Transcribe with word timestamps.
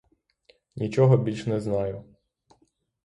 Нічого 0.75 1.17
більш 1.17 1.45
не 1.45 1.59
знаю. 1.61 2.03